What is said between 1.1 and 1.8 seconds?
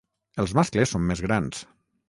més grans.